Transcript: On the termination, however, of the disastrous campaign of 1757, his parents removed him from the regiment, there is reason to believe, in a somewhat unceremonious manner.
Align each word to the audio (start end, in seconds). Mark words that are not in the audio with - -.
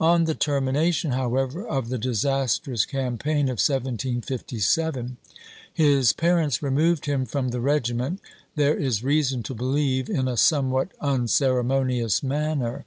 On 0.00 0.26
the 0.26 0.36
termination, 0.36 1.10
however, 1.10 1.66
of 1.66 1.88
the 1.88 1.98
disastrous 1.98 2.84
campaign 2.86 3.46
of 3.46 3.58
1757, 3.58 5.16
his 5.74 6.12
parents 6.12 6.62
removed 6.62 7.06
him 7.06 7.26
from 7.26 7.48
the 7.48 7.60
regiment, 7.60 8.20
there 8.54 8.76
is 8.76 9.02
reason 9.02 9.42
to 9.42 9.54
believe, 9.56 10.08
in 10.08 10.28
a 10.28 10.36
somewhat 10.36 10.92
unceremonious 11.00 12.22
manner. 12.22 12.84